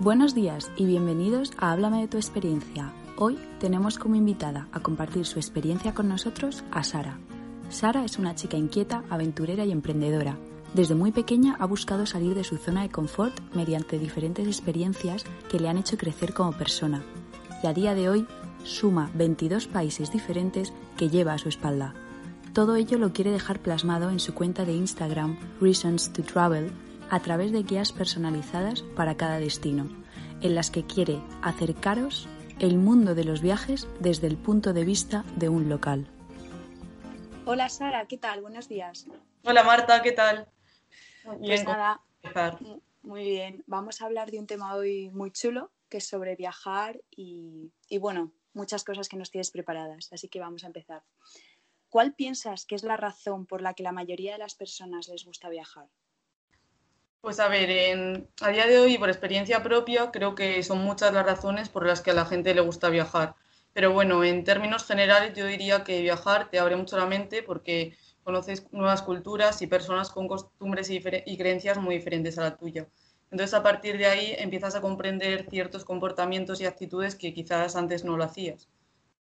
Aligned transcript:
Buenos 0.00 0.34
días 0.34 0.70
y 0.76 0.86
bienvenidos 0.86 1.52
a 1.58 1.72
Háblame 1.72 2.00
de 2.00 2.08
tu 2.08 2.16
experiencia. 2.16 2.92
Hoy 3.18 3.38
tenemos 3.60 3.98
como 3.98 4.14
invitada 4.14 4.68
a 4.72 4.80
compartir 4.80 5.26
su 5.26 5.38
experiencia 5.38 5.92
con 5.92 6.08
nosotros 6.08 6.64
a 6.70 6.82
Sara. 6.82 7.18
Sara 7.68 8.06
es 8.06 8.18
una 8.18 8.34
chica 8.34 8.56
inquieta, 8.56 9.04
aventurera 9.10 9.66
y 9.66 9.72
emprendedora. 9.72 10.38
Desde 10.72 10.94
muy 10.94 11.12
pequeña 11.12 11.56
ha 11.58 11.66
buscado 11.66 12.06
salir 12.06 12.34
de 12.34 12.44
su 12.44 12.56
zona 12.56 12.82
de 12.82 12.90
confort 12.90 13.38
mediante 13.54 13.98
diferentes 13.98 14.46
experiencias 14.46 15.24
que 15.50 15.60
le 15.60 15.68
han 15.68 15.76
hecho 15.76 15.98
crecer 15.98 16.32
como 16.32 16.52
persona. 16.52 17.02
Y 17.62 17.66
a 17.66 17.74
día 17.74 17.94
de 17.94 18.08
hoy 18.08 18.26
suma 18.62 19.10
22 19.14 19.66
países 19.66 20.10
diferentes 20.10 20.72
que 20.96 21.10
lleva 21.10 21.34
a 21.34 21.38
su 21.38 21.50
espalda. 21.50 21.94
Todo 22.54 22.76
ello 22.76 22.98
lo 22.98 23.12
quiere 23.12 23.32
dejar 23.32 23.58
plasmado 23.58 24.10
en 24.10 24.20
su 24.20 24.32
cuenta 24.32 24.64
de 24.64 24.74
Instagram 24.74 25.36
Reasons 25.60 26.12
to 26.12 26.22
Travel 26.22 26.70
a 27.10 27.18
través 27.18 27.50
de 27.50 27.64
guías 27.64 27.90
personalizadas 27.90 28.82
para 28.94 29.16
cada 29.16 29.40
destino, 29.40 29.88
en 30.40 30.54
las 30.54 30.70
que 30.70 30.86
quiere 30.86 31.20
acercaros 31.42 32.28
el 32.60 32.78
mundo 32.78 33.16
de 33.16 33.24
los 33.24 33.42
viajes 33.42 33.88
desde 33.98 34.28
el 34.28 34.36
punto 34.36 34.72
de 34.72 34.84
vista 34.84 35.24
de 35.34 35.48
un 35.48 35.68
local. 35.68 36.06
Hola 37.44 37.68
Sara, 37.68 38.06
¿qué 38.06 38.18
tal? 38.18 38.42
Buenos 38.42 38.68
días. 38.68 39.08
Hola 39.42 39.64
Marta, 39.64 40.00
¿qué 40.00 40.12
tal? 40.12 40.46
Pues 41.24 41.64
nada, 41.64 42.02
muy 43.02 43.24
bien. 43.24 43.64
Vamos 43.66 44.00
a 44.00 44.04
hablar 44.04 44.30
de 44.30 44.38
un 44.38 44.46
tema 44.46 44.76
hoy 44.76 45.10
muy 45.10 45.32
chulo, 45.32 45.72
que 45.88 45.96
es 45.96 46.06
sobre 46.06 46.36
viajar 46.36 47.00
y, 47.10 47.72
y 47.88 47.98
bueno, 47.98 48.32
muchas 48.52 48.84
cosas 48.84 49.08
que 49.08 49.16
nos 49.16 49.32
tienes 49.32 49.50
preparadas. 49.50 50.12
Así 50.12 50.28
que 50.28 50.38
vamos 50.38 50.62
a 50.62 50.68
empezar. 50.68 51.02
¿Cuál 51.94 52.12
piensas 52.12 52.66
que 52.66 52.74
es 52.74 52.82
la 52.82 52.96
razón 52.96 53.46
por 53.46 53.62
la 53.62 53.74
que 53.74 53.84
la 53.84 53.92
mayoría 53.92 54.32
de 54.32 54.38
las 54.38 54.56
personas 54.56 55.06
les 55.06 55.24
gusta 55.24 55.48
viajar? 55.48 55.86
Pues 57.20 57.38
a 57.38 57.46
ver, 57.46 58.26
a 58.40 58.48
día 58.48 58.66
de 58.66 58.80
hoy, 58.80 58.98
por 58.98 59.10
experiencia 59.10 59.62
propia, 59.62 60.10
creo 60.10 60.34
que 60.34 60.60
son 60.64 60.78
muchas 60.78 61.14
las 61.14 61.24
razones 61.24 61.68
por 61.68 61.86
las 61.86 62.00
que 62.00 62.10
a 62.10 62.14
la 62.14 62.26
gente 62.26 62.52
le 62.52 62.62
gusta 62.62 62.88
viajar. 62.88 63.36
Pero 63.72 63.92
bueno, 63.92 64.24
en 64.24 64.42
términos 64.42 64.84
generales 64.84 65.34
yo 65.36 65.46
diría 65.46 65.84
que 65.84 66.02
viajar 66.02 66.50
te 66.50 66.58
abre 66.58 66.74
mucho 66.74 66.98
la 66.98 67.06
mente 67.06 67.44
porque 67.44 67.96
conoces 68.24 68.66
nuevas 68.72 69.02
culturas 69.02 69.62
y 69.62 69.68
personas 69.68 70.10
con 70.10 70.26
costumbres 70.26 70.90
y, 70.90 71.00
creencias 71.00 71.78
muy 71.78 71.94
diferentes 71.94 72.36
a 72.38 72.42
la 72.42 72.56
tuya. 72.56 72.88
Entonces 73.30 73.54
a 73.54 73.62
partir 73.62 73.98
de 73.98 74.06
ahí 74.06 74.34
empiezas 74.38 74.74
a 74.74 74.80
comprender 74.80 75.46
ciertos 75.48 75.84
comportamientos 75.84 76.60
y 76.60 76.66
actitudes 76.66 77.14
que 77.14 77.32
quizás 77.32 77.76
antes 77.76 78.02
no 78.02 78.16
lo 78.16 78.24
hacías. 78.24 78.68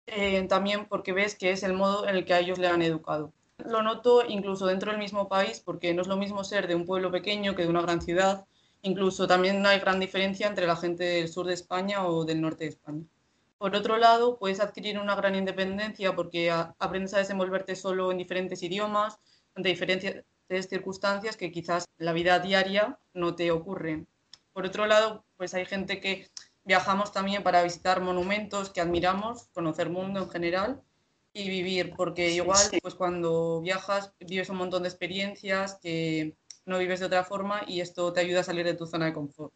Eh, 0.07 0.47
también 0.49 0.87
porque 0.87 1.13
ves 1.13 1.35
que 1.37 1.51
es 1.51 1.63
el 1.63 1.75
modo 1.75 2.09
en 2.09 2.17
el 2.17 2.25
que 2.25 2.35
a 2.35 2.41
ellos 2.41 2.59
le 2.59 2.69
han 2.69 2.83
educado. 2.83 3.33
Lo 3.59 3.83
noto 3.83 4.25
incluso 4.27 4.67
dentro 4.67 4.91
del 4.91 4.99
mismo 4.99 5.29
país 5.29 5.61
porque 5.61 5.95
no 5.95 6.03
es 6.03 6.09
lo 6.09 6.17
mismo 6.17 6.43
ser 6.43 6.67
de 6.67 6.75
un 6.75 6.85
pueblo 6.85 7.11
pequeño 7.11 7.55
que 7.55 7.63
de 7.63 7.69
una 7.69 7.83
gran 7.83 8.01
ciudad. 8.01 8.45
Incluso 8.83 9.29
también 9.29 9.65
hay 9.65 9.79
gran 9.79 10.01
diferencia 10.01 10.49
entre 10.49 10.67
la 10.67 10.77
gente 10.77 11.05
del 11.05 11.29
sur 11.29 11.47
de 11.47 11.55
España 11.55 12.05
o 12.07 12.25
del 12.25 12.41
norte 12.41 12.65
de 12.65 12.71
España. 12.71 13.05
Por 13.59 13.77
otro 13.77 13.97
lado, 13.97 14.39
puedes 14.39 14.59
adquirir 14.59 14.99
una 14.99 15.15
gran 15.15 15.37
independencia 15.37 16.17
porque 16.17 16.51
aprendes 16.51 17.15
a 17.15 17.19
desenvolverte 17.19 17.77
solo 17.77 18.11
en 18.11 18.19
diferentes 18.19 18.61
idiomas, 18.65 19.21
ante 19.55 19.69
diferentes 19.69 20.25
circunstancias 20.69 21.37
que 21.37 21.53
quizás 21.53 21.85
la 21.97 22.13
vida 22.13 22.41
diaria 22.41 22.99
no 23.15 23.37
te 23.37 23.53
ocurren. 23.53 24.09
Por 24.53 24.67
otro 24.67 24.87
lado, 24.87 25.25
pues 25.37 25.55
hay 25.55 25.65
gente 25.65 26.01
que 26.01 26.29
Viajamos 26.65 27.13
también 27.13 27.43
para 27.43 27.63
visitar 27.63 28.01
monumentos 28.01 28.71
que 28.71 28.81
admiramos, 28.81 29.49
conocer 29.53 29.91
mundo 29.91 30.21
en 30.21 30.31
general 30.31 30.83
y 31.33 31.49
vivir, 31.49 31.95
porque 31.97 32.31
igual 32.31 32.61
pues 32.81 32.95
cuando 32.95 33.61
viajas 33.61 34.13
vives 34.21 34.49
un 34.51 34.57
montón 34.57 34.83
de 34.83 34.89
experiencias 34.89 35.79
que 35.83 36.37
no 36.67 36.79
vives 36.79 37.01
de 37.01 37.07
otra 37.07 37.25
forma 37.25 37.63
y 37.67 37.81
esto 37.81 38.13
te 38.13 38.21
ayuda 38.21 38.41
a 38.41 38.45
salir 38.45 38.65
de 38.65 38.75
tu 38.75 38.87
zona 38.87 39.07
de 39.07 39.13
confort. 39.13 39.53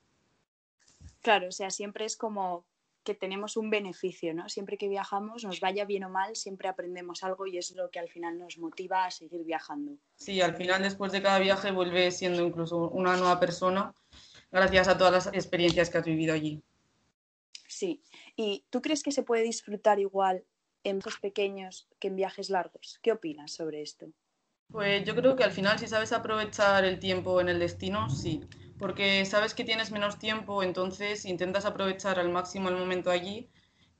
Claro, 1.22 1.48
o 1.48 1.52
sea, 1.52 1.70
siempre 1.70 2.04
es 2.04 2.16
como 2.16 2.64
que 3.06 3.14
tenemos 3.14 3.56
un 3.56 3.70
beneficio, 3.70 4.34
¿no? 4.34 4.48
Siempre 4.48 4.76
que 4.76 4.88
viajamos, 4.88 5.44
nos 5.44 5.60
vaya 5.60 5.84
bien 5.84 6.04
o 6.04 6.08
mal, 6.08 6.34
siempre 6.34 6.68
aprendemos 6.68 7.22
algo 7.22 7.46
y 7.46 7.56
es 7.56 7.70
lo 7.76 7.88
que 7.88 8.00
al 8.00 8.08
final 8.08 8.36
nos 8.36 8.58
motiva 8.58 9.04
a 9.04 9.10
seguir 9.12 9.44
viajando. 9.44 9.92
Sí, 10.16 10.40
al 10.40 10.56
final 10.56 10.82
después 10.82 11.12
de 11.12 11.22
cada 11.22 11.38
viaje 11.38 11.70
vuelves 11.70 12.18
siendo 12.18 12.44
incluso 12.44 12.88
una 12.90 13.16
nueva 13.16 13.38
persona 13.38 13.94
gracias 14.50 14.88
a 14.88 14.98
todas 14.98 15.12
las 15.12 15.26
experiencias 15.28 15.88
que 15.88 15.98
has 15.98 16.04
vivido 16.04 16.34
allí. 16.34 16.62
Sí. 17.68 18.02
¿Y 18.36 18.64
tú 18.70 18.82
crees 18.82 19.02
que 19.02 19.12
se 19.12 19.22
puede 19.22 19.42
disfrutar 19.42 19.98
igual 19.98 20.44
en 20.84 20.98
viajes 20.98 21.20
pequeños 21.20 21.88
que 21.98 22.08
en 22.08 22.16
viajes 22.16 22.50
largos? 22.50 22.98
¿Qué 23.02 23.12
opinas 23.12 23.52
sobre 23.52 23.82
esto? 23.82 24.06
Pues 24.70 25.04
yo 25.04 25.14
creo 25.14 25.36
que 25.36 25.44
al 25.44 25.52
final 25.52 25.78
si 25.78 25.86
sabes 25.86 26.12
aprovechar 26.12 26.84
el 26.84 26.98
tiempo 26.98 27.40
en 27.40 27.48
el 27.48 27.58
destino, 27.58 28.10
sí, 28.10 28.40
porque 28.78 29.24
sabes 29.24 29.54
que 29.54 29.64
tienes 29.64 29.92
menos 29.92 30.18
tiempo, 30.18 30.62
entonces 30.62 31.24
intentas 31.24 31.64
aprovechar 31.64 32.18
al 32.18 32.30
máximo 32.30 32.68
el 32.68 32.76
momento 32.76 33.10
allí 33.10 33.48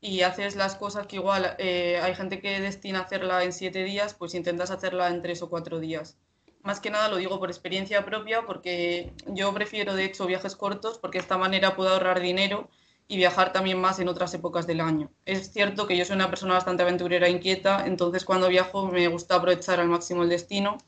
y 0.01 0.23
haces 0.23 0.57
las 0.57 0.77
cosas 0.77 1.07
que 1.07 1.17
igual 1.17 1.55
eh, 1.59 1.99
hay 2.03 2.15
gente 2.15 2.41
que 2.41 2.61
destina 2.61 3.01
hacerla 3.01 3.45
en 3.45 3.53
siete 3.53 3.85
días, 3.85 4.15
pues 4.15 4.35
intentas 4.35 4.71
hacerla 4.71 5.09
en 5.09 5.23
tres 5.23 5.41
o 5.43 5.49
cuatro 5.49 5.79
días. 5.79 6.19
Más 6.63 6.81
que 6.81 6.91
nada 6.91 7.09
lo 7.09 7.17
digo 7.17 7.39
por 7.39 7.49
experiencia 7.49 8.05
propia, 8.05 8.45
porque 8.45 9.13
yo 9.29 9.55
prefiero 9.55 9.95
de 9.95 10.05
hecho 10.05 10.27
viajes 10.27 10.57
cortos, 10.57 10.99
porque 10.99 11.19
de 11.19 11.23
esta 11.23 11.39
manera 11.39 11.77
puedo 11.77 11.91
ahorrar 11.91 12.21
dinero 12.21 12.69
y 13.09 13.17
viajar 13.17 13.53
también 13.53 13.81
más 13.81 13.99
en 14.01 14.09
otras 14.09 14.35
épocas 14.35 14.67
del 14.67 14.81
año. 14.81 15.11
Es 15.25 15.53
cierto 15.53 15.87
que 15.87 15.97
yo 15.97 16.05
soy 16.05 16.17
una 16.17 16.29
persona 16.29 16.55
bastante 16.55 16.83
aventurera 16.83 17.29
e 17.29 17.31
inquieta, 17.31 17.87
entonces 17.87 18.25
cuando 18.25 18.49
viajo 18.49 18.87
me 18.87 19.07
gusta 19.09 19.37
aprovechar 19.37 19.81
al 19.81 19.89
máximo 19.89 20.23
el 20.23 20.29
destino 20.29 20.79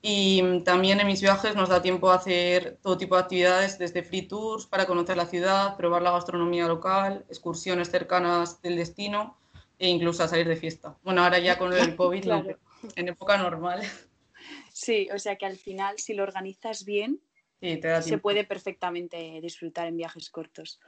y 0.00 0.60
también 0.64 1.00
en 1.00 1.06
mis 1.06 1.20
viajes 1.20 1.54
nos 1.54 1.68
da 1.68 1.80
tiempo 1.80 2.10
a 2.10 2.16
hacer 2.16 2.78
todo 2.82 2.98
tipo 2.98 3.16
de 3.16 3.22
actividades, 3.22 3.78
desde 3.78 4.02
free 4.02 4.22
tours 4.22 4.66
para 4.66 4.86
conocer 4.86 5.16
la 5.16 5.26
ciudad, 5.26 5.76
probar 5.76 6.02
la 6.02 6.10
gastronomía 6.10 6.66
local, 6.66 7.24
excursiones 7.28 7.90
cercanas 7.90 8.60
del 8.62 8.76
destino 8.76 9.38
e 9.78 9.88
incluso 9.88 10.24
a 10.24 10.28
salir 10.28 10.48
de 10.48 10.56
fiesta. 10.56 10.96
Bueno, 11.02 11.22
ahora 11.22 11.38
ya 11.38 11.56
con 11.56 11.72
el 11.72 11.94
COVID, 11.94 12.24
en 12.96 13.08
época 13.08 13.38
normal. 13.38 13.82
Sí, 14.72 15.08
o 15.14 15.18
sea 15.20 15.36
que 15.36 15.46
al 15.46 15.56
final 15.56 15.98
si 15.98 16.14
lo 16.14 16.24
organizas 16.24 16.84
bien, 16.84 17.20
se 17.60 18.18
puede 18.18 18.42
perfectamente 18.44 19.38
disfrutar 19.40 19.86
en 19.86 19.96
viajes 19.96 20.30
cortos. 20.30 20.80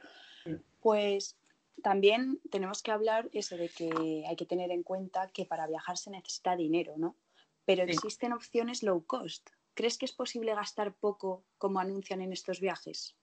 Pues 0.80 1.36
también 1.82 2.40
tenemos 2.50 2.82
que 2.82 2.92
hablar 2.92 3.28
eso 3.32 3.56
de 3.56 3.68
que 3.68 4.24
hay 4.28 4.36
que 4.36 4.46
tener 4.46 4.70
en 4.70 4.82
cuenta 4.82 5.30
que 5.32 5.44
para 5.44 5.66
viajar 5.66 5.96
se 5.96 6.10
necesita 6.10 6.56
dinero, 6.56 6.94
¿no? 6.96 7.16
Pero 7.64 7.84
existen 7.84 8.32
opciones 8.32 8.82
low 8.82 9.04
cost. 9.04 9.48
¿Crees 9.74 9.98
que 9.98 10.04
es 10.04 10.12
posible 10.12 10.54
gastar 10.54 10.94
poco 10.94 11.42
como 11.58 11.80
anuncian 11.80 12.20
en 12.20 12.32
estos 12.32 12.60
viajes? 12.60 13.16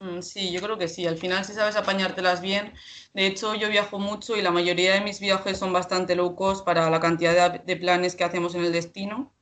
Mm, 0.00 0.20
sí, 0.22 0.52
yo 0.52 0.60
creo 0.60 0.78
que 0.78 0.88
sí. 0.88 1.06
Al 1.06 1.18
final, 1.18 1.44
si 1.44 1.52
sabes 1.52 1.76
apañártelas 1.76 2.40
bien. 2.40 2.72
De 3.14 3.26
hecho, 3.26 3.54
yo 3.56 3.68
viajo 3.68 3.98
mucho 3.98 4.36
y 4.36 4.42
la 4.42 4.52
mayoría 4.52 4.94
de 4.94 5.00
mis 5.00 5.18
viajes 5.20 5.58
son 5.58 5.72
bastante 5.72 6.14
low 6.14 6.36
cost 6.36 6.64
para 6.64 6.88
la 6.88 7.00
cantidad 7.00 7.60
de 7.60 7.76
planes 7.76 8.14
que 8.14 8.24
hacemos 8.24 8.54
en 8.54 8.64
el 8.64 8.72
destino. 8.72 9.32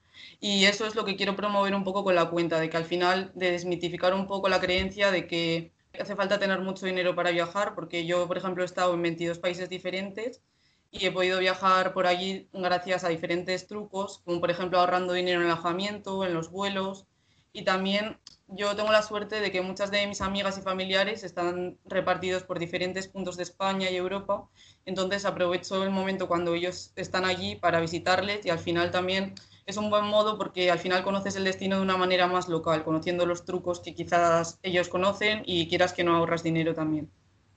Y 0.40 0.64
eso 0.64 0.86
es 0.86 0.94
lo 0.94 1.04
que 1.04 1.16
quiero 1.16 1.36
promover 1.36 1.74
un 1.74 1.84
poco 1.84 2.04
con 2.04 2.14
la 2.14 2.30
cuenta, 2.30 2.58
de 2.58 2.70
que 2.70 2.76
al 2.76 2.84
final, 2.84 3.32
de 3.34 3.52
desmitificar 3.52 4.14
un 4.14 4.26
poco 4.26 4.48
la 4.48 4.60
creencia 4.60 5.10
de 5.10 5.26
que 5.26 5.72
hace 6.00 6.16
falta 6.16 6.38
tener 6.38 6.60
mucho 6.60 6.86
dinero 6.86 7.14
para 7.14 7.30
viajar, 7.30 7.74
porque 7.74 8.06
yo, 8.06 8.26
por 8.26 8.38
ejemplo, 8.38 8.62
he 8.62 8.66
estado 8.66 8.94
en 8.94 9.02
22 9.02 9.38
países 9.38 9.68
diferentes 9.68 10.42
y 10.90 11.06
he 11.06 11.12
podido 11.12 11.38
viajar 11.38 11.92
por 11.92 12.06
allí 12.06 12.48
gracias 12.52 13.04
a 13.04 13.08
diferentes 13.08 13.66
trucos, 13.66 14.20
como 14.24 14.40
por 14.40 14.50
ejemplo 14.50 14.78
ahorrando 14.78 15.12
dinero 15.12 15.40
en 15.40 15.46
el 15.46 15.52
alojamiento, 15.52 16.24
en 16.24 16.34
los 16.34 16.50
vuelos. 16.50 17.06
Y 17.52 17.64
también 17.64 18.18
yo 18.48 18.76
tengo 18.76 18.92
la 18.92 19.02
suerte 19.02 19.40
de 19.40 19.50
que 19.50 19.60
muchas 19.60 19.90
de 19.90 20.06
mis 20.06 20.20
amigas 20.20 20.58
y 20.58 20.62
familiares 20.62 21.24
están 21.24 21.78
repartidos 21.84 22.44
por 22.44 22.58
diferentes 22.58 23.08
puntos 23.08 23.36
de 23.36 23.42
España 23.42 23.90
y 23.90 23.96
Europa. 23.96 24.48
Entonces 24.84 25.24
aprovecho 25.24 25.82
el 25.82 25.90
momento 25.90 26.28
cuando 26.28 26.54
ellos 26.54 26.92
están 26.96 27.24
allí 27.24 27.56
para 27.56 27.80
visitarles 27.80 28.44
y 28.46 28.50
al 28.50 28.58
final 28.58 28.90
también 28.90 29.34
es 29.66 29.76
un 29.76 29.90
buen 29.90 30.04
modo 30.04 30.38
porque 30.38 30.70
al 30.70 30.78
final 30.78 31.02
conoces 31.02 31.34
el 31.34 31.44
destino 31.44 31.76
de 31.76 31.82
una 31.82 31.96
manera 31.96 32.28
más 32.28 32.48
local, 32.48 32.84
conociendo 32.84 33.26
los 33.26 33.44
trucos 33.44 33.80
que 33.80 33.94
quizás 33.94 34.60
ellos 34.62 34.88
conocen 34.88 35.42
y 35.44 35.68
quieras 35.68 35.92
que 35.92 36.04
no 36.04 36.16
ahorras 36.16 36.44
dinero 36.44 36.72
también. 36.72 37.10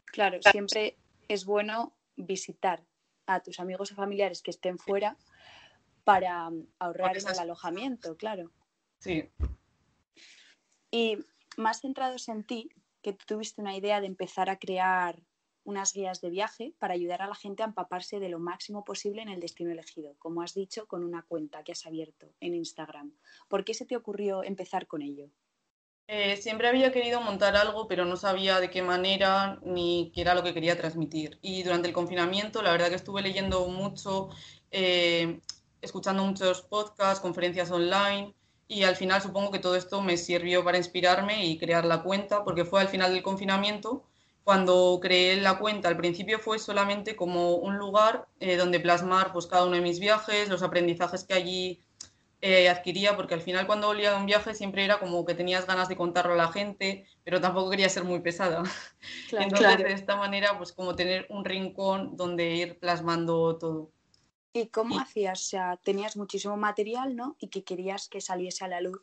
Claro, 0.06 0.40
siempre 0.42 0.98
es 1.28 1.46
bueno 1.46 1.96
visitar 2.16 2.84
a 3.28 3.42
tus 3.42 3.60
amigos 3.60 3.92
o 3.92 3.96
familiares 3.96 4.42
que 4.42 4.50
estén 4.50 4.80
fuera 4.80 5.18
para 6.04 6.50
ahorrar 6.80 7.16
en 7.16 7.28
el 7.28 7.40
alojamiento, 7.40 8.18
claro. 8.18 8.52
Sí. 8.98 9.30
Y 10.90 11.20
más 11.58 11.82
centrados 11.82 12.28
en 12.28 12.44
ti, 12.44 12.72
que 13.04 13.14
tú 13.14 13.26
tuviste 13.28 13.62
una 13.62 13.78
idea 13.78 14.02
de 14.02 14.08
empezar 14.08 14.50
a 14.50 14.58
crear 14.58 15.22
unas 15.70 15.94
guías 15.94 16.20
de 16.20 16.30
viaje 16.30 16.74
para 16.80 16.96
ayudar 16.96 17.22
a 17.22 17.28
la 17.28 17.36
gente 17.36 17.64
a 17.64 17.68
empaparse 17.68 18.20
de 18.20 18.30
lo 18.30 18.40
máximo 18.40 18.84
posible 18.84 19.22
en 19.22 19.30
el 19.30 19.40
destino 19.40 19.72
elegido, 19.72 20.16
como 20.18 20.42
has 20.42 20.54
dicho, 20.54 20.88
con 20.88 21.04
una 21.04 21.22
cuenta 21.22 21.64
que 21.64 21.72
has 21.72 21.86
abierto 21.86 22.34
en 22.40 22.56
Instagram. 22.56 23.14
¿Por 23.48 23.64
qué 23.64 23.74
se 23.74 23.86
te 23.86 23.96
ocurrió 23.96 24.44
empezar 24.44 24.88
con 24.88 25.02
ello? 25.02 25.30
Eh, 26.08 26.38
siempre 26.38 26.68
había 26.68 26.92
querido 26.92 27.22
montar 27.22 27.56
algo, 27.56 27.88
pero 27.88 28.04
no 28.04 28.18
sabía 28.18 28.60
de 28.60 28.72
qué 28.72 28.82
manera 28.82 29.60
ni 29.64 30.12
qué 30.14 30.22
era 30.22 30.34
lo 30.34 30.42
que 30.42 30.56
quería 30.56 30.76
transmitir. 30.76 31.38
Y 31.44 31.62
durante 31.62 31.88
el 31.88 31.94
confinamiento, 31.94 32.64
la 32.64 32.72
verdad 32.72 32.90
que 32.90 32.96
estuve 32.96 33.22
leyendo 33.22 33.68
mucho, 33.68 34.30
eh, 34.72 35.40
escuchando 35.82 36.24
muchos 36.26 36.64
podcasts, 36.64 37.20
conferencias 37.20 37.70
online, 37.70 38.34
y 38.68 38.84
al 38.84 38.96
final 38.96 39.22
supongo 39.22 39.52
que 39.52 39.60
todo 39.60 39.76
esto 39.76 40.02
me 40.02 40.18
sirvió 40.18 40.64
para 40.64 40.80
inspirarme 40.80 41.46
y 41.46 41.60
crear 41.60 41.86
la 41.86 42.02
cuenta, 42.02 42.44
porque 42.44 42.66
fue 42.66 42.82
al 42.82 42.88
final 42.88 43.14
del 43.14 43.22
confinamiento 43.22 44.09
cuando 44.50 44.98
creé 45.00 45.36
la 45.36 45.60
cuenta. 45.60 45.90
Al 45.90 45.98
principio 45.98 46.40
fue 46.40 46.58
solamente 46.58 47.16
como 47.16 47.58
un 47.58 47.78
lugar 47.78 48.28
eh, 48.40 48.58
donde 48.58 48.80
plasmar 48.80 49.32
pues, 49.32 49.46
cada 49.46 49.64
uno 49.64 49.76
de 49.76 49.82
mis 49.84 50.00
viajes, 50.00 50.50
los 50.50 50.64
aprendizajes 50.64 51.24
que 51.24 51.36
allí 51.36 51.80
eh, 52.42 52.68
adquiría, 52.68 53.16
porque 53.16 53.36
al 53.36 53.42
final 53.42 53.68
cuando 53.68 53.86
volvía 53.86 54.10
de 54.10 54.18
un 54.18 54.26
viaje 54.26 54.56
siempre 54.56 54.84
era 54.84 55.00
como 55.00 55.24
que 55.24 55.36
tenías 55.36 55.68
ganas 55.68 55.88
de 55.88 55.96
contarlo 55.96 56.34
a 56.34 56.36
la 56.36 56.52
gente, 56.52 57.06
pero 57.24 57.40
tampoco 57.40 57.70
quería 57.70 57.90
ser 57.90 58.06
muy 58.06 58.22
pesada. 58.22 58.64
Entonces, 59.32 59.78
de 59.78 59.94
esta 59.94 60.16
manera, 60.16 60.58
pues 60.58 60.74
como 60.74 60.96
tener 60.96 61.28
un 61.30 61.46
rincón 61.46 62.18
donde 62.18 62.56
ir 62.56 62.80
plasmando 62.80 63.56
todo. 63.60 63.92
¿Y 64.52 64.70
cómo 64.70 65.00
hacías? 65.00 65.42
O 65.42 65.48
sea, 65.48 65.78
tenías 65.78 66.18
muchísimo 66.18 66.58
material, 66.58 67.16
¿no? 67.16 67.36
Y 67.38 67.50
que 67.50 67.64
querías 67.64 68.10
que 68.10 68.20
saliese 68.20 68.66
a 68.66 68.68
la 68.68 68.82
luz 68.82 69.00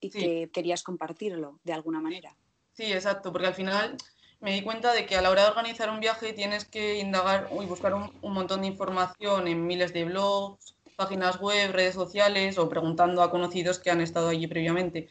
y 0.00 0.10
que 0.10 0.50
querías 0.52 0.82
compartirlo 0.82 1.60
de 1.62 1.74
alguna 1.74 2.00
manera. 2.00 2.36
Sí, 2.72 2.92
exacto, 2.92 3.30
porque 3.30 3.46
al 3.46 3.54
final 3.54 3.96
me 4.44 4.52
di 4.52 4.62
cuenta 4.62 4.92
de 4.92 5.06
que 5.06 5.16
a 5.16 5.22
la 5.22 5.30
hora 5.30 5.44
de 5.44 5.48
organizar 5.48 5.88
un 5.88 6.00
viaje 6.00 6.34
tienes 6.34 6.66
que 6.66 6.98
indagar 6.98 7.48
y 7.50 7.64
buscar 7.64 7.94
un, 7.94 8.12
montón 8.20 8.60
de 8.60 8.66
información 8.66 9.48
en 9.48 9.66
miles 9.66 9.94
de 9.94 10.04
blogs, 10.04 10.76
páginas 10.96 11.40
web, 11.40 11.72
redes 11.72 11.94
sociales 11.94 12.58
o 12.58 12.68
preguntando 12.68 13.22
a 13.22 13.30
conocidos 13.30 13.78
que 13.78 13.90
han 13.90 14.02
estado 14.02 14.28
allí 14.28 14.46
previamente. 14.46 15.08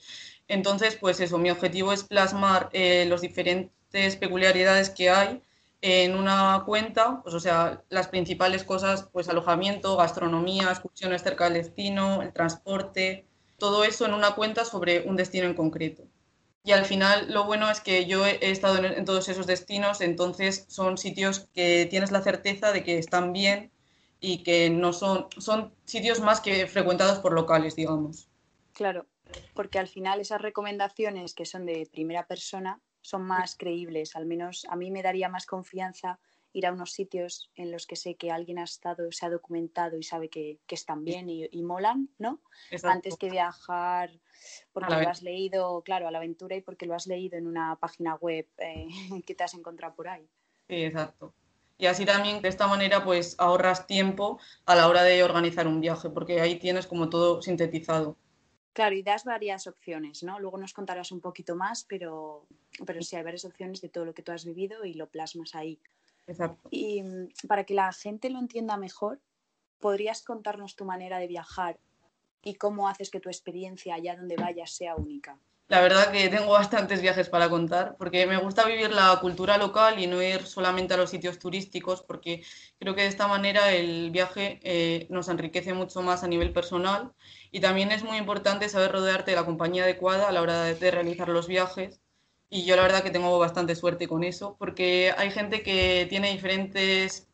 Entonces, 0.47 0.95
pues 0.97 1.19
eso, 1.19 1.39
mi 1.39 1.49
objetivo 1.49 1.91
es 1.93 2.03
plasmar 2.03 2.69
eh, 2.73 3.07
las 3.09 3.21
diferentes 3.21 4.17
peculiaridades 4.17 4.91
que 4.91 5.09
hay 5.09 5.41
en 5.81 6.15
una 6.15 6.61
cuenta, 6.63 7.21
pues 7.23 7.33
o 7.33 7.39
sea, 7.39 7.81
las 7.89 8.09
principales 8.09 8.63
cosas, 8.63 9.09
pues 9.11 9.29
alojamiento, 9.29 9.97
gastronomía, 9.97 10.69
excursiones 10.69 11.23
cerca 11.23 11.45
del 11.45 11.55
destino, 11.55 12.21
el 12.21 12.33
transporte, 12.33 13.25
todo 13.57 13.83
eso 13.83 14.05
en 14.05 14.13
una 14.13 14.35
cuenta 14.35 14.63
sobre 14.63 15.01
un 15.01 15.15
destino 15.15 15.47
en 15.47 15.55
concreto. 15.55 16.03
Y 16.65 16.71
al 16.71 16.85
final 16.85 17.31
lo 17.33 17.43
bueno 17.43 17.69
es 17.69 17.81
que 17.81 18.05
yo 18.05 18.25
he 18.25 18.49
estado 18.49 18.83
en, 18.83 19.03
todos 19.03 19.27
esos 19.27 19.47
destinos, 19.47 19.99
entonces 19.99 20.65
son 20.69 20.97
sitios 20.97 21.49
que 21.53 21.85
tienes 21.89 22.11
la 22.11 22.21
certeza 22.21 22.71
de 22.71 22.83
que 22.83 22.97
están 22.97 23.33
bien 23.33 23.71
y 24.21 24.43
que 24.43 24.69
no 24.69 24.93
son, 24.93 25.27
son 25.37 25.73
sitios 25.83 26.21
más 26.21 26.39
que 26.39 26.65
frecuentados 26.67 27.19
por 27.19 27.33
locales, 27.33 27.75
digamos. 27.75 28.29
Claro, 28.71 29.05
porque 29.53 29.77
al 29.77 29.89
final 29.89 30.21
esas 30.21 30.41
recomendaciones 30.41 31.33
que 31.33 31.45
son 31.45 31.65
de 31.65 31.85
primera 31.91 32.27
persona 32.27 32.79
son 33.01 33.23
más 33.23 33.57
creíbles, 33.57 34.15
al 34.15 34.25
menos 34.25 34.65
a 34.69 34.77
mí 34.77 34.89
me 34.89 35.03
daría 35.03 35.27
más 35.27 35.45
confianza 35.45 36.17
ir 36.53 36.65
a 36.65 36.71
unos 36.71 36.91
sitios 36.91 37.51
en 37.55 37.71
los 37.71 37.85
que 37.85 37.95
sé 37.95 38.15
que 38.15 38.31
alguien 38.31 38.59
ha 38.59 38.63
estado, 38.63 39.11
se 39.11 39.25
ha 39.25 39.29
documentado 39.29 39.97
y 39.97 40.03
sabe 40.03 40.29
que, 40.29 40.59
están 40.69 41.03
bien 41.03 41.29
y, 41.29 41.63
molan, 41.63 42.09
¿no? 42.17 42.39
Antes 42.83 43.17
que 43.17 43.29
viajar 43.29 44.09
porque 44.71 44.93
lo 44.93 45.09
has 45.09 45.21
leído, 45.21 45.81
claro, 45.83 46.07
a 46.07 46.11
la 46.11 46.17
aventura 46.17 46.55
y 46.55 46.61
porque 46.61 46.85
lo 46.85 46.95
has 46.95 47.07
leído 47.07 47.37
en 47.37 47.47
una 47.47 47.77
página 47.77 48.15
web 48.15 48.47
eh, 48.57 48.87
que 49.25 49.35
te 49.35 49.43
has 49.43 49.53
encontrado 49.53 49.95
por 49.95 50.07
ahí. 50.07 50.27
Sí, 50.67 50.83
exacto 50.83 51.33
y 51.77 51.85
así 51.85 52.05
también 52.05 52.41
de 52.41 52.49
esta 52.49 52.67
manera 52.67 53.03
pues 53.03 53.35
ahorras 53.39 53.87
tiempo 53.87 54.39
a 54.65 54.75
la 54.75 54.87
hora 54.87 55.03
de 55.03 55.23
organizar 55.23 55.67
un 55.67 55.81
viaje, 55.81 56.09
porque 56.09 56.39
ahí 56.39 56.57
tienes 56.57 56.87
como 56.87 57.09
todo 57.09 57.41
sintetizado. 57.41 58.17
Claro, 58.73 58.95
y 58.95 59.03
das 59.03 59.23
varias 59.23 59.67
opciones, 59.67 60.23
¿no? 60.23 60.39
Luego 60.39 60.57
nos 60.57 60.73
contarás 60.73 61.11
un 61.11 61.21
poquito 61.21 61.55
más, 61.55 61.83
pero, 61.83 62.47
pero 62.85 63.01
sí 63.01 63.15
hay 63.15 63.23
varias 63.23 63.45
opciones 63.45 63.81
de 63.81 63.89
todo 63.89 64.05
lo 64.05 64.13
que 64.13 64.23
tú 64.23 64.31
has 64.31 64.45
vivido 64.45 64.85
y 64.85 64.93
lo 64.93 65.07
plasmas 65.07 65.53
ahí. 65.55 65.79
Exacto. 66.27 66.69
Y 66.71 67.03
mm, 67.03 67.29
para 67.47 67.63
que 67.63 67.73
la 67.73 67.91
gente 67.91 68.29
lo 68.29 68.39
entienda 68.39 68.77
mejor, 68.77 69.19
¿podrías 69.79 70.23
contarnos 70.23 70.75
tu 70.75 70.85
manera 70.85 71.17
de 71.19 71.27
viajar 71.27 71.79
y 72.41 72.55
cómo 72.55 72.87
haces 72.87 73.09
que 73.09 73.19
tu 73.19 73.29
experiencia 73.29 73.95
allá 73.95 74.15
donde 74.15 74.35
vayas 74.35 74.71
sea 74.71 74.95
única? 74.95 75.39
La 75.69 75.81
verdad 75.81 76.11
que 76.11 76.29
tengo 76.29 76.51
bastantes 76.51 77.01
viajes 77.01 77.29
para 77.29 77.49
contar, 77.49 77.95
porque 77.97 78.27
me 78.27 78.37
gusta 78.37 78.65
vivir 78.65 78.91
la 78.91 79.17
cultura 79.21 79.57
local 79.57 79.97
y 79.97 80.07
no 80.07 80.21
ir 80.21 80.45
solamente 80.45 80.93
a 80.93 80.97
los 80.97 81.09
sitios 81.09 81.39
turísticos, 81.39 82.03
porque 82.03 82.43
creo 82.79 82.93
que 82.93 83.01
de 83.01 83.07
esta 83.07 83.27
manera 83.27 83.71
el 83.71 84.11
viaje 84.11 84.59
eh, 84.61 85.07
nos 85.09 85.29
enriquece 85.29 85.73
mucho 85.73 86.01
más 86.01 86.23
a 86.23 86.27
nivel 86.27 86.51
personal 86.51 87.13
y 87.49 87.61
también 87.61 87.91
es 87.91 88.03
muy 88.03 88.17
importante 88.17 88.69
saber 88.69 88.91
rodearte 88.91 89.31
de 89.31 89.37
la 89.37 89.45
compañía 89.45 89.83
adecuada 89.83 90.27
a 90.27 90.31
la 90.31 90.41
hora 90.41 90.63
de, 90.63 90.75
de 90.75 90.91
realizar 90.91 91.29
los 91.29 91.47
viajes. 91.47 92.02
Y 92.55 92.65
yo 92.65 92.75
la 92.75 92.83
verdad 92.83 93.01
que 93.01 93.09
tengo 93.09 93.39
bastante 93.39 93.75
suerte 93.75 94.07
con 94.07 94.23
eso, 94.23 94.55
porque 94.59 95.11
hay 95.17 95.31
gente 95.31 95.63
que 95.63 96.05
tiene 96.07 96.31
diferentes 96.31 97.27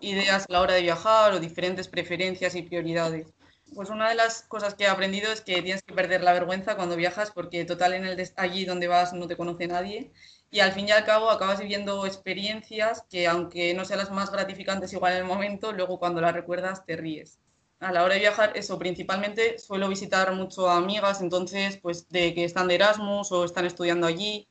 ideas 0.00 0.46
a 0.48 0.52
la 0.52 0.62
hora 0.62 0.72
de 0.72 0.80
viajar 0.80 1.34
o 1.34 1.40
diferentes 1.40 1.88
preferencias 1.88 2.54
y 2.54 2.62
prioridades. 2.62 3.34
Pues 3.74 3.90
una 3.90 4.08
de 4.08 4.14
las 4.14 4.44
cosas 4.44 4.74
que 4.74 4.84
he 4.84 4.88
aprendido 4.88 5.30
es 5.30 5.42
que 5.42 5.60
tienes 5.60 5.82
que 5.82 5.92
perder 5.92 6.22
la 6.22 6.32
vergüenza 6.32 6.74
cuando 6.74 6.96
viajas 6.96 7.32
porque 7.32 7.66
total 7.66 7.92
en 7.92 8.06
el 8.06 8.32
allí 8.36 8.64
donde 8.64 8.88
vas 8.88 9.12
no 9.12 9.26
te 9.26 9.36
conoce 9.36 9.66
nadie 9.66 10.10
y 10.50 10.60
al 10.60 10.72
fin 10.72 10.88
y 10.88 10.92
al 10.92 11.04
cabo 11.04 11.28
acabas 11.28 11.60
viviendo 11.60 12.06
experiencias 12.06 13.04
que 13.10 13.26
aunque 13.26 13.74
no 13.74 13.84
sean 13.84 13.98
las 13.98 14.10
más 14.10 14.32
gratificantes 14.32 14.94
igual 14.94 15.12
en 15.12 15.18
el 15.18 15.24
momento, 15.24 15.72
luego 15.72 15.98
cuando 15.98 16.22
las 16.22 16.32
recuerdas 16.32 16.86
te 16.86 16.96
ríes. 16.96 17.38
A 17.78 17.92
la 17.92 18.04
hora 18.04 18.14
de 18.14 18.20
viajar, 18.20 18.52
eso, 18.54 18.78
principalmente 18.78 19.58
suelo 19.58 19.88
visitar 19.88 20.32
mucho 20.34 20.70
a 20.70 20.76
amigas, 20.78 21.20
entonces, 21.20 21.76
pues 21.76 22.08
de 22.08 22.32
que 22.32 22.44
están 22.44 22.68
de 22.68 22.76
Erasmus 22.76 23.32
o 23.32 23.44
están 23.44 23.66
estudiando 23.66 24.06
allí, 24.06 24.48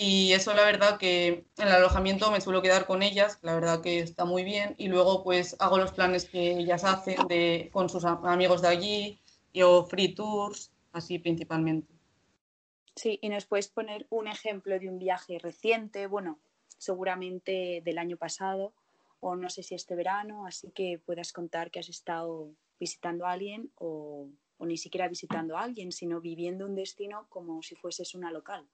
y 0.00 0.32
eso 0.32 0.54
la 0.54 0.62
verdad 0.62 0.96
que 0.96 1.26
en 1.26 1.66
el 1.66 1.72
alojamiento 1.72 2.30
me 2.30 2.40
suelo 2.40 2.62
quedar 2.62 2.86
con 2.86 3.02
ellas, 3.02 3.40
la 3.42 3.54
verdad 3.56 3.82
que 3.82 3.98
está 3.98 4.24
muy 4.24 4.44
bien. 4.44 4.76
Y 4.78 4.86
luego 4.86 5.24
pues 5.24 5.56
hago 5.58 5.76
los 5.76 5.90
planes 5.90 6.30
que 6.30 6.52
ellas 6.52 6.84
hacen 6.84 7.26
de, 7.26 7.68
con 7.72 7.88
sus 7.88 8.04
amigos 8.04 8.62
de 8.62 8.68
allí 8.68 9.20
y, 9.52 9.62
o 9.62 9.84
free 9.86 10.14
tours, 10.14 10.70
así 10.92 11.18
principalmente. 11.18 11.92
Sí, 12.94 13.18
y 13.20 13.28
nos 13.28 13.46
puedes 13.46 13.66
poner 13.66 14.06
un 14.10 14.28
ejemplo 14.28 14.78
de 14.78 14.88
un 14.88 15.00
viaje 15.00 15.40
reciente, 15.40 16.06
bueno, 16.06 16.38
seguramente 16.78 17.82
del 17.84 17.98
año 17.98 18.16
pasado 18.16 18.72
o 19.18 19.34
no 19.34 19.50
sé 19.50 19.64
si 19.64 19.74
este 19.74 19.96
verano, 19.96 20.46
así 20.46 20.70
que 20.70 21.00
puedas 21.04 21.32
contar 21.32 21.72
que 21.72 21.80
has 21.80 21.88
estado 21.88 22.52
visitando 22.78 23.26
a 23.26 23.32
alguien 23.32 23.72
o, 23.74 24.28
o 24.58 24.64
ni 24.64 24.76
siquiera 24.76 25.08
visitando 25.08 25.56
a 25.56 25.62
alguien, 25.62 25.90
sino 25.90 26.20
viviendo 26.20 26.66
un 26.66 26.76
destino 26.76 27.26
como 27.28 27.64
si 27.64 27.74
fueses 27.74 28.14
una 28.14 28.30
local. 28.30 28.64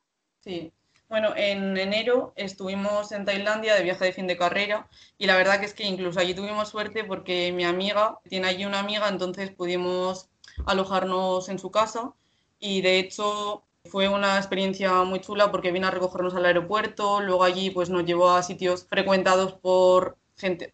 Sí, 0.40 0.71
bueno, 1.09 1.33
en 1.37 1.77
enero 1.77 2.33
estuvimos 2.37 3.13
en 3.13 3.25
Tailandia 3.25 3.75
de 3.75 3.83
viaje 3.83 4.07
de 4.07 4.13
fin 4.13 4.27
de 4.27 4.37
carrera 4.37 4.89
y 5.19 5.27
la 5.27 5.37
verdad 5.37 5.61
que 5.61 5.67
es 5.67 5.75
que 5.75 5.85
incluso 5.85 6.19
allí 6.21 6.35
tuvimos 6.35 6.69
suerte 6.69 7.05
porque 7.05 7.53
mi 7.53 7.65
amiga 7.65 8.19
tiene 8.29 8.49
allí 8.49 8.65
una 8.65 8.81
amiga, 8.81 9.09
entonces 9.09 9.51
pudimos 9.51 10.29
alojarnos 10.67 11.49
en 11.49 11.59
su 11.59 11.71
casa 11.71 12.13
y 12.59 12.81
de 12.83 12.99
hecho 12.99 13.63
fue 13.85 14.09
una 14.09 14.39
experiencia 14.39 15.03
muy 15.05 15.21
chula 15.21 15.51
porque 15.51 15.73
vino 15.73 15.87
a 15.87 15.91
recogernos 15.91 16.35
al 16.35 16.47
aeropuerto, 16.47 17.21
luego 17.21 17.45
allí 17.45 17.71
pues 17.71 17.91
nos 17.91 18.05
llevó 18.05 18.31
a 18.31 18.43
sitios 18.43 18.87
frecuentados 18.87 19.53
por 19.53 20.17
gente 20.37 20.73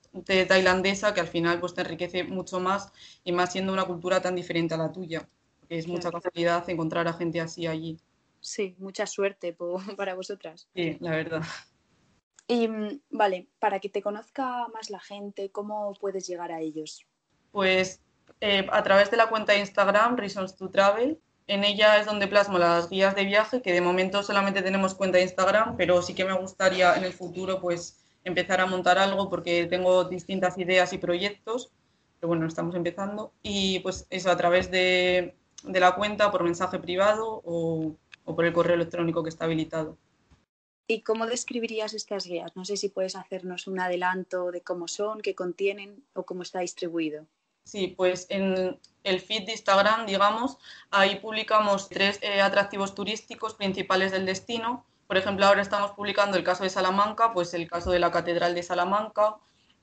tailandesa 0.48 1.12
que 1.12 1.20
al 1.20 1.28
final 1.28 1.60
pues 1.60 1.74
te 1.74 1.82
enriquece 1.82 2.24
mucho 2.24 2.60
más 2.60 2.92
y 3.24 3.32
más 3.32 3.52
siendo 3.52 3.72
una 3.72 3.84
cultura 3.84 4.22
tan 4.22 4.36
diferente 4.36 4.74
a 4.74 4.78
la 4.78 4.92
tuya. 4.92 5.28
Es 5.68 5.86
mucha 5.86 6.10
facilidad 6.10 6.68
encontrar 6.70 7.06
a 7.08 7.12
gente 7.12 7.40
así 7.40 7.66
allí. 7.66 7.98
Sí, 8.40 8.74
mucha 8.78 9.06
suerte 9.06 9.56
para 9.96 10.14
vosotras. 10.14 10.68
Sí, 10.74 10.96
la 11.00 11.10
verdad. 11.12 11.42
Y 12.46 12.66
mm, 12.66 13.00
vale, 13.10 13.46
para 13.58 13.78
que 13.78 13.88
te 13.88 14.02
conozca 14.02 14.66
más 14.74 14.90
la 14.90 15.00
gente, 15.00 15.50
¿cómo 15.50 15.92
puedes 16.00 16.26
llegar 16.26 16.50
a 16.50 16.60
ellos? 16.60 17.06
Pues 17.52 18.00
eh, 18.40 18.66
a 18.72 18.82
través 18.82 19.10
de 19.10 19.16
la 19.16 19.28
cuenta 19.28 19.52
de 19.52 19.60
Instagram, 19.60 20.16
Reasons 20.16 20.56
to 20.56 20.70
Travel. 20.70 21.20
En 21.46 21.64
ella 21.64 21.98
es 21.98 22.06
donde 22.06 22.28
plasmo 22.28 22.58
las 22.58 22.88
guías 22.88 23.14
de 23.14 23.24
viaje, 23.24 23.60
que 23.60 23.72
de 23.72 23.80
momento 23.80 24.22
solamente 24.22 24.62
tenemos 24.62 24.94
cuenta 24.94 25.18
de 25.18 25.24
Instagram, 25.24 25.76
pero 25.76 26.00
sí 26.00 26.14
que 26.14 26.24
me 26.24 26.32
gustaría 26.32 26.94
en 26.94 27.04
el 27.04 27.12
futuro 27.12 27.60
pues 27.60 27.98
empezar 28.24 28.60
a 28.60 28.66
montar 28.66 28.98
algo 28.98 29.28
porque 29.28 29.66
tengo 29.66 30.04
distintas 30.04 30.58
ideas 30.58 30.92
y 30.92 30.98
proyectos, 30.98 31.72
pero 32.18 32.28
bueno, 32.28 32.46
estamos 32.46 32.74
empezando. 32.76 33.32
Y 33.42 33.80
pues 33.80 34.06
eso 34.10 34.30
a 34.30 34.36
través 34.36 34.70
de, 34.70 35.34
de 35.64 35.80
la 35.80 35.94
cuenta 35.94 36.30
por 36.30 36.44
mensaje 36.44 36.78
privado 36.78 37.42
o 37.44 37.96
o 38.30 38.36
por 38.36 38.44
el 38.44 38.52
correo 38.52 38.76
electrónico 38.76 39.22
que 39.22 39.28
está 39.28 39.44
habilitado. 39.44 39.98
¿Y 40.86 41.02
cómo 41.02 41.26
describirías 41.26 41.94
estas 41.94 42.26
guías? 42.26 42.56
No 42.56 42.64
sé 42.64 42.76
si 42.76 42.88
puedes 42.88 43.14
hacernos 43.16 43.66
un 43.66 43.78
adelanto 43.78 44.50
de 44.50 44.62
cómo 44.62 44.88
son, 44.88 45.20
qué 45.20 45.34
contienen 45.34 46.04
o 46.14 46.24
cómo 46.24 46.42
está 46.42 46.60
distribuido. 46.60 47.26
Sí, 47.64 47.88
pues 47.96 48.26
en 48.30 48.80
el 49.04 49.20
feed 49.20 49.46
de 49.46 49.52
Instagram, 49.52 50.06
digamos, 50.06 50.58
ahí 50.90 51.16
publicamos 51.20 51.88
tres 51.88 52.18
eh, 52.22 52.40
atractivos 52.40 52.94
turísticos 52.94 53.54
principales 53.54 54.10
del 54.12 54.26
destino. 54.26 54.84
Por 55.06 55.16
ejemplo, 55.16 55.46
ahora 55.46 55.62
estamos 55.62 55.92
publicando 55.92 56.36
el 56.36 56.44
caso 56.44 56.64
de 56.64 56.70
Salamanca, 56.70 57.32
pues 57.32 57.54
el 57.54 57.68
caso 57.68 57.90
de 57.90 57.98
la 57.98 58.10
Catedral 58.10 58.54
de 58.54 58.62
Salamanca, 58.62 59.36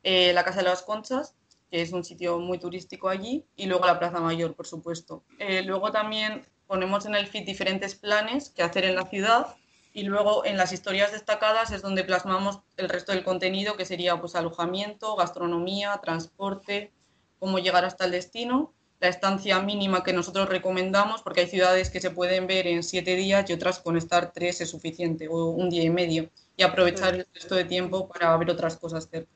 eh, 0.03 0.33
la 0.33 0.43
Casa 0.43 0.59
de 0.59 0.69
las 0.69 0.83
Conchas, 0.83 1.35
que 1.69 1.81
es 1.81 1.91
un 1.93 2.03
sitio 2.03 2.39
muy 2.39 2.59
turístico 2.59 3.09
allí, 3.09 3.45
y 3.55 3.65
luego 3.65 3.85
la 3.85 3.99
Plaza 3.99 4.19
Mayor, 4.19 4.55
por 4.55 4.67
supuesto. 4.67 5.23
Eh, 5.39 5.63
luego 5.63 5.91
también 5.91 6.45
ponemos 6.67 7.05
en 7.05 7.15
el 7.15 7.27
feed 7.27 7.45
diferentes 7.45 7.95
planes 7.95 8.49
que 8.49 8.63
hacer 8.63 8.85
en 8.85 8.95
la 8.95 9.07
ciudad 9.07 9.55
y 9.93 10.03
luego 10.03 10.45
en 10.45 10.57
las 10.57 10.73
historias 10.73 11.11
destacadas 11.11 11.71
es 11.71 11.81
donde 11.81 12.03
plasmamos 12.03 12.59
el 12.77 12.89
resto 12.89 13.13
del 13.13 13.23
contenido, 13.23 13.77
que 13.77 13.85
sería 13.85 14.19
pues 14.19 14.35
alojamiento, 14.35 15.15
gastronomía, 15.15 15.99
transporte, 16.03 16.91
cómo 17.39 17.57
llegar 17.59 17.83
hasta 17.83 18.05
el 18.05 18.11
destino, 18.11 18.73
la 18.99 19.07
estancia 19.07 19.59
mínima 19.59 20.03
que 20.03 20.13
nosotros 20.13 20.49
recomendamos, 20.49 21.21
porque 21.21 21.41
hay 21.41 21.47
ciudades 21.47 21.89
que 21.89 22.01
se 22.01 22.11
pueden 22.11 22.47
ver 22.47 22.67
en 22.67 22.83
siete 22.83 23.15
días 23.15 23.49
y 23.49 23.53
otras 23.53 23.79
con 23.79 23.97
estar 23.97 24.31
tres 24.33 24.61
es 24.61 24.69
suficiente, 24.69 25.27
o 25.27 25.45
un 25.45 25.69
día 25.69 25.83
y 25.83 25.89
medio, 25.89 26.29
y 26.55 26.63
aprovechar 26.63 27.15
el 27.15 27.27
resto 27.33 27.55
de 27.55 27.65
tiempo 27.65 28.07
para 28.07 28.35
ver 28.37 28.49
otras 28.49 28.77
cosas 28.77 29.07
cerca. 29.09 29.31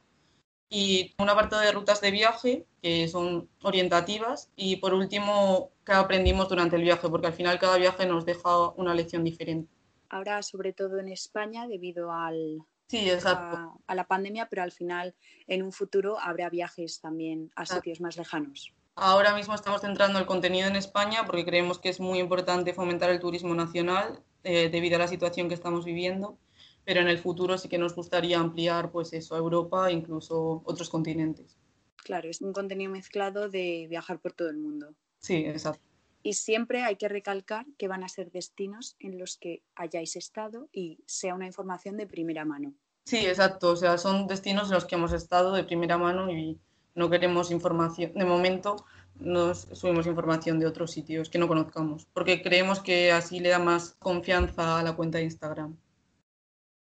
Y 0.69 1.13
una 1.19 1.35
parte 1.35 1.57
de 1.57 1.71
rutas 1.71 2.01
de 2.01 2.11
viaje, 2.11 2.65
que 2.81 3.07
son 3.07 3.50
orientativas, 3.61 4.50
y 4.55 4.77
por 4.77 4.93
último, 4.93 5.69
qué 5.91 5.98
aprendimos 5.98 6.48
durante 6.48 6.75
el 6.75 6.83
viaje, 6.83 7.10
porque 7.10 7.27
al 7.27 7.33
final 7.33 7.60
cada 7.60 7.77
viaje 7.77 8.05
nos 8.05 8.25
deja 8.25 8.69
una 8.69 8.93
lección 8.93 9.24
diferente. 9.24 9.71
Ahora, 10.10 10.41
sobre 10.41 10.74
todo 10.74 11.00
en 11.00 11.10
España, 11.10 11.67
debido 11.67 12.12
al, 12.12 12.60
Sí, 12.88 13.10
exacto. 13.10 13.81
A, 13.88 13.95
la 13.95 14.05
pandemia, 14.05 14.48
pero 14.50 14.63
al 14.63 14.74
final 14.74 15.15
en 15.48 15.63
un 15.63 15.71
futuro 15.71 16.19
habrá 16.19 16.50
viajes 16.50 17.00
también 17.00 17.50
a 17.55 17.65
sitios 17.65 18.01
más 18.01 18.17
lejanos. 18.17 18.74
Ahora 18.95 19.33
mismo 19.33 19.55
estamos 19.55 19.79
centrando 19.79 20.19
el 20.19 20.25
contenido 20.25 20.67
en 20.67 20.75
España 20.75 21.25
porque 21.25 21.45
creemos 21.45 21.79
que 21.79 21.88
es 21.88 22.01
muy 22.01 22.19
importante 22.19 22.74
fomentar 22.74 23.10
el 23.10 23.21
turismo 23.21 23.55
nacional 23.55 24.21
eh, 24.43 24.69
debido 24.69 24.98
a 24.98 25.00
la 25.00 25.07
situación 25.07 25.48
que 25.48 25.53
estamos 25.53 25.86
viviendo, 25.86 26.38
pero 26.83 27.00
en 27.00 27.07
el 27.07 27.17
futuro 27.17 27.57
sí 27.57 27.69
que 27.69 27.77
nos 27.77 27.95
gustaría 27.95 28.38
ampliar 28.39 28.91
pues 28.91 29.13
eso, 29.13 29.36
a 29.36 29.38
Europa 29.38 29.89
e 29.89 29.93
incluso 29.93 30.62
otros 30.65 30.89
continentes. 30.89 31.57
Claro, 32.03 32.29
es 32.29 32.41
un 32.41 32.51
contenido 32.51 32.91
mezclado 32.91 33.48
de 33.48 33.88
viajar 33.89 34.19
por 34.19 34.33
todo 34.33 34.50
el 34.50 34.57
mundo. 34.57 34.95
Sí, 35.21 35.45
exacto. 35.45 35.81
Y 36.23 36.33
siempre 36.33 36.83
hay 36.83 36.97
que 36.97 37.07
recalcar 37.07 37.65
que 37.77 37.87
van 37.87 38.03
a 38.03 38.09
ser 38.09 38.31
destinos 38.31 38.95
en 38.99 39.17
los 39.17 39.37
que 39.37 39.63
hayáis 39.75 40.15
estado 40.15 40.69
y 40.71 40.99
sea 41.07 41.33
una 41.33 41.47
información 41.47 41.97
de 41.97 42.05
primera 42.05 42.45
mano. 42.45 42.73
Sí, 43.05 43.25
exacto. 43.25 43.71
O 43.71 43.75
sea, 43.75 43.97
son 43.97 44.27
destinos 44.27 44.67
en 44.67 44.75
los 44.75 44.85
que 44.85 44.95
hemos 44.95 45.13
estado 45.13 45.53
de 45.53 45.63
primera 45.63 45.97
mano 45.97 46.29
y 46.29 46.59
no 46.93 47.09
queremos 47.09 47.49
información. 47.49 48.13
De 48.13 48.25
momento, 48.25 48.85
nos 49.19 49.61
subimos 49.71 50.07
información 50.07 50.59
de 50.59 50.67
otros 50.67 50.91
sitios 50.91 51.29
que 51.29 51.39
no 51.39 51.47
conozcamos, 51.47 52.05
porque 52.13 52.41
creemos 52.41 52.79
que 52.79 53.11
así 53.11 53.39
le 53.39 53.49
da 53.49 53.59
más 53.59 53.95
confianza 53.99 54.79
a 54.79 54.83
la 54.83 54.95
cuenta 54.95 55.17
de 55.17 55.25
Instagram. 55.25 55.77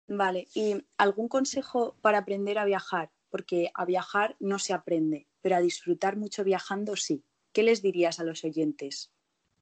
Vale, 0.09 0.49
¿y 0.55 0.85
algún 0.99 1.29
consejo 1.29 1.97
para 2.01 2.19
aprender 2.19 2.59
a 2.59 2.65
viajar? 2.65 3.11
Porque 3.31 3.71
a 3.75 3.85
viajar 3.85 4.37
no 4.41 4.59
se 4.59 4.73
aprende, 4.73 5.29
pero 5.41 5.57
a 5.57 5.61
disfrutar 5.61 6.17
mucho 6.17 6.43
viajando 6.43 6.97
sí. 6.97 7.23
¿Qué 7.53 7.63
les 7.63 7.83
dirías 7.83 8.21
a 8.21 8.25
los 8.25 8.45
oyentes? 8.45 9.11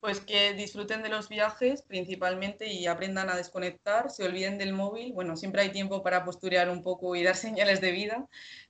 Pues 0.01 0.21
que 0.21 0.53
disfruten 0.53 1.03
de 1.03 1.09
los 1.09 1.29
viajes 1.29 1.83
principalmente 1.83 2.73
y 2.73 2.87
aprendan 2.87 3.31
a 3.31 3.37
desconectar, 3.37 4.11
se 4.11 4.25
olviden 4.25 4.57
del 4.57 4.73
móvil. 4.73 5.13
Bueno, 5.13 5.37
siempre 5.37 5.63
hay 5.63 5.71
tiempo 5.71 6.05
para 6.05 6.25
posturear 6.25 6.71
un 6.71 6.83
poco 6.83 7.17
y 7.17 7.25
dar 7.25 7.35
señales 7.37 7.81
de 7.81 7.91
vida, 7.91 8.29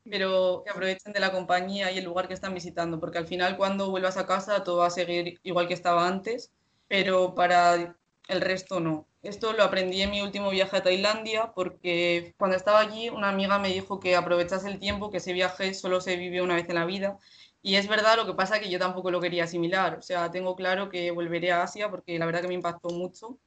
pero 0.08 0.62
que 0.64 0.70
aprovechen 0.70 1.12
de 1.12 1.20
la 1.20 1.32
compañía 1.32 1.92
y 1.92 1.98
el 1.98 2.04
lugar 2.04 2.28
que 2.28 2.34
están 2.34 2.54
visitando, 2.54 2.98
porque 2.98 3.18
al 3.18 3.26
final 3.26 3.56
cuando 3.56 3.90
vuelvas 3.90 4.16
a 4.16 4.26
casa 4.26 4.64
todo 4.64 4.78
va 4.78 4.86
a 4.86 4.90
seguir 4.90 5.38
igual 5.42 5.68
que 5.68 5.74
estaba 5.74 6.06
antes, 6.06 6.50
pero 6.86 7.34
para 7.34 7.96
el 8.28 8.40
resto 8.40 8.80
no. 8.80 9.06
Esto 9.22 9.52
lo 9.52 9.64
aprendí 9.64 10.00
en 10.00 10.10
mi 10.10 10.22
último 10.22 10.48
viaje 10.50 10.76
a 10.76 10.82
Tailandia 10.82 11.52
porque 11.54 12.34
cuando 12.38 12.56
estaba 12.56 12.80
allí 12.80 13.08
una 13.08 13.28
amiga 13.30 13.58
me 13.58 13.68
dijo 13.68 13.98
que 14.00 14.16
aprovechase 14.16 14.68
el 14.68 14.78
tiempo, 14.78 15.10
que 15.10 15.16
ese 15.18 15.32
viaje 15.32 15.74
solo 15.74 16.00
se 16.00 16.16
vive 16.16 16.40
una 16.40 16.54
vez 16.54 16.68
en 16.68 16.76
la 16.76 16.86
vida 16.86 17.18
y 17.62 17.74
es 17.74 17.88
verdad, 17.88 18.16
lo 18.16 18.26
que 18.26 18.34
pasa 18.34 18.60
que 18.60 18.70
yo 18.70 18.78
tampoco 18.78 19.10
lo 19.10 19.20
quería 19.20 19.44
asimilar. 19.44 19.98
O 19.98 20.02
sea, 20.02 20.30
tengo 20.30 20.54
claro 20.54 20.88
que 20.88 21.10
volveré 21.10 21.52
a 21.52 21.62
Asia 21.62 21.90
porque 21.90 22.18
la 22.18 22.26
verdad 22.26 22.42
que 22.42 22.48
me 22.48 22.54
impactó 22.54 22.90
mucho, 22.90 23.38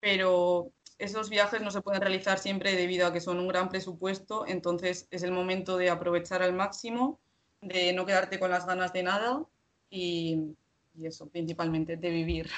pero 0.00 0.70
esos 0.98 1.28
viajes 1.28 1.60
no 1.60 1.70
se 1.70 1.82
pueden 1.82 2.00
realizar 2.00 2.38
siempre 2.38 2.74
debido 2.74 3.06
a 3.06 3.12
que 3.12 3.20
son 3.20 3.38
un 3.38 3.48
gran 3.48 3.68
presupuesto, 3.68 4.46
entonces 4.46 5.08
es 5.10 5.22
el 5.22 5.32
momento 5.32 5.76
de 5.76 5.90
aprovechar 5.90 6.42
al 6.42 6.54
máximo, 6.54 7.20
de 7.60 7.92
no 7.92 8.06
quedarte 8.06 8.38
con 8.38 8.50
las 8.50 8.66
ganas 8.66 8.92
de 8.92 9.02
nada 9.02 9.44
y, 9.90 10.54
eso, 11.02 11.28
principalmente, 11.28 11.96
de 11.96 12.10
vivir. 12.10 12.50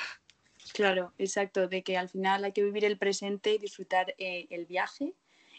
Claro, 0.72 1.12
exacto, 1.18 1.68
de 1.68 1.82
que 1.82 1.96
al 1.96 2.08
final 2.08 2.44
hay 2.44 2.52
que 2.52 2.62
vivir 2.62 2.84
el 2.84 2.98
presente 2.98 3.54
y 3.54 3.58
disfrutar 3.58 4.14
eh, 4.18 4.46
el 4.50 4.66
viaje, 4.66 5.14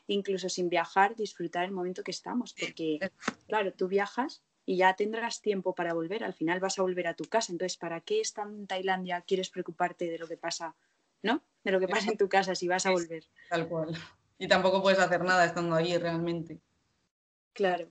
incluso 0.07 0.49
sin 0.49 0.69
viajar, 0.69 1.15
disfrutar 1.15 1.65
el 1.65 1.71
momento 1.71 2.03
que 2.03 2.11
estamos, 2.11 2.53
porque 2.53 2.99
claro, 3.47 3.73
tú 3.73 3.87
viajas 3.87 4.43
y 4.67 4.75
ya 4.75 4.93
tendrás 4.95 5.41
tiempo 5.41 5.73
para 5.73 5.93
volver. 5.93 6.25
Al 6.25 6.33
final 6.33 6.59
vas 6.59 6.77
a 6.77 6.81
volver 6.81 7.07
a 7.07 7.13
tu 7.13 7.23
casa. 7.23 7.53
Entonces, 7.53 7.77
¿para 7.77 8.01
qué 8.01 8.19
estando 8.19 8.57
en 8.57 8.67
Tailandia 8.67 9.21
quieres 9.21 9.49
preocuparte 9.49 10.11
de 10.11 10.19
lo 10.19 10.27
que 10.27 10.35
pasa, 10.35 10.75
¿no? 11.23 11.41
De 11.63 11.71
lo 11.71 11.79
que 11.79 11.87
pasa 11.87 12.11
en 12.11 12.17
tu 12.17 12.27
casa 12.27 12.53
si 12.53 12.67
vas 12.67 12.85
a 12.85 12.91
volver. 12.91 13.23
Tal 13.49 13.69
cual. 13.69 13.97
Y 14.37 14.49
tampoco 14.49 14.81
puedes 14.81 14.99
hacer 14.99 15.23
nada 15.23 15.45
estando 15.45 15.73
ahí 15.73 15.97
realmente. 15.97 16.59
Claro. 17.53 17.87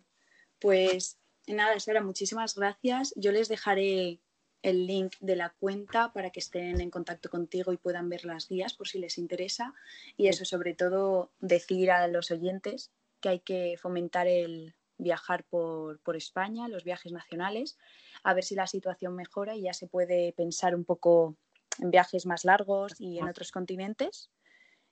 Pues 0.61 1.17
nada, 1.47 1.81
Sara, 1.81 2.03
muchísimas 2.03 2.55
gracias. 2.55 3.15
Yo 3.17 3.33
les 3.33 3.49
dejaré 3.49 4.21
el 4.61 4.87
link 4.87 5.15
de 5.21 5.37
la 5.37 5.55
cuenta 5.59 6.13
para 6.13 6.29
que 6.29 6.41
estén 6.41 6.83
en 6.83 6.91
contacto 6.91 7.31
contigo 7.31 7.73
y 7.73 7.79
puedan 7.79 8.11
ver 8.11 8.27
las 8.27 8.49
guías 8.49 8.75
por 8.75 8.87
si 8.87 8.99
les 8.99 9.17
interesa. 9.17 9.73
Y 10.19 10.29
eso, 10.29 10.45
sobre 10.45 10.75
todo, 10.75 11.31
decir 11.41 11.91
a 11.91 12.07
los 12.07 12.31
oyentes 12.31 12.91
que 13.23 13.31
hay 13.31 13.41
que 13.41 13.79
fomentar 13.81 14.27
el, 14.27 14.75
viajar 14.99 15.45
por, 15.45 16.01
por, 16.01 16.17
España, 16.17 16.69
los 16.69 16.85
viajes 16.85 17.13
nacionales, 17.13 17.79
a 18.23 18.35
ver 18.35 18.45
si 18.45 18.55
la 18.55 18.67
situación 18.67 19.15
mejora 19.15 19.55
y 19.55 19.63
ya 19.63 19.73
se 19.73 19.87
puede 19.87 20.33
pensar 20.33 20.75
un 20.75 20.85
poco 20.85 21.37
en 21.79 21.91
viajes 21.91 22.27
más 22.27 22.45
largos 22.45 22.95
y 22.99 23.19
en 23.19 23.29
otros 23.29 23.53
continentes. 23.53 24.31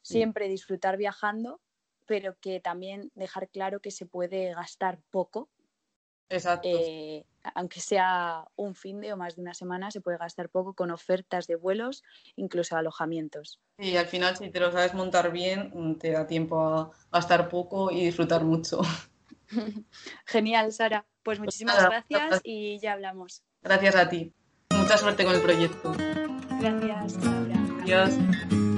Siempre 0.02 0.48
disfrutar 0.48 0.98
viajando, 0.98 1.60
pero 2.06 2.36
que 2.38 2.60
también 2.60 3.10
dejar 3.14 3.48
claro 3.48 3.80
que 3.80 3.90
se 3.90 4.04
puede 4.06 4.54
gastar 4.54 5.00
poco. 5.10 5.48
Exacto. 6.28 6.68
Eh, 6.68 7.24
aunque 7.54 7.80
sea 7.80 8.46
un 8.56 8.74
fin 8.74 9.00
de 9.00 9.12
o 9.12 9.16
más 9.16 9.36
de 9.36 9.42
una 9.42 9.54
semana, 9.54 9.90
se 9.90 10.00
puede 10.00 10.18
gastar 10.18 10.48
poco 10.48 10.74
con 10.74 10.90
ofertas 10.90 11.46
de 11.46 11.56
vuelos, 11.56 12.02
incluso 12.36 12.76
alojamientos. 12.76 13.60
Y 13.78 13.96
al 13.96 14.06
final, 14.06 14.36
si 14.36 14.50
te 14.50 14.60
lo 14.60 14.70
sabes 14.72 14.94
montar 14.94 15.32
bien, 15.32 15.98
te 15.98 16.10
da 16.10 16.26
tiempo 16.26 16.60
a 16.60 16.90
gastar 17.12 17.48
poco 17.48 17.90
y 17.90 18.04
disfrutar 18.04 18.44
mucho. 18.44 18.80
Genial, 20.26 20.72
Sara. 20.72 21.06
Pues 21.22 21.40
muchísimas 21.40 21.82
gracias 21.82 22.40
y 22.44 22.78
ya 22.80 22.92
hablamos. 22.92 23.42
Gracias 23.62 23.96
a 23.96 24.08
ti. 24.08 24.32
Mucha 24.70 24.98
suerte 24.98 25.24
con 25.24 25.34
el 25.34 25.40
proyecto. 25.40 25.94
Gracias. 26.60 27.16
Adiós. 27.82 28.73